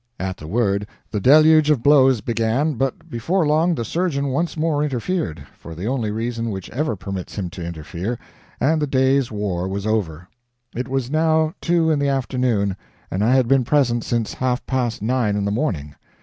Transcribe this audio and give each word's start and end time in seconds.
At 0.19 0.37
the 0.37 0.47
word, 0.47 0.87
the 1.11 1.19
deluge 1.19 1.69
of 1.69 1.83
blows 1.83 2.21
began, 2.21 2.73
but 2.73 3.07
before 3.07 3.45
long 3.45 3.75
the 3.75 3.85
surgeon 3.85 4.29
once 4.29 4.57
more 4.57 4.81
interfered 4.83 5.45
for 5.55 5.75
the 5.75 5.85
only 5.85 6.09
reason 6.09 6.49
which 6.49 6.71
ever 6.71 6.95
permits 6.95 7.35
him 7.35 7.51
to 7.51 7.63
interfere 7.63 8.17
and 8.59 8.81
the 8.81 8.87
day's 8.87 9.31
war 9.31 9.67
was 9.67 9.85
over. 9.85 10.27
It 10.73 10.87
was 10.87 11.11
now 11.11 11.53
two 11.61 11.91
in 11.91 11.99
the 11.99 12.09
afternoon, 12.09 12.75
and 13.11 13.23
I 13.23 13.35
had 13.35 13.47
been 13.47 13.63
present 13.63 14.03
since 14.03 14.33
half 14.33 14.65
past 14.65 15.03
nine 15.03 15.35
in 15.35 15.45
the 15.45 15.51
morning. 15.51 15.93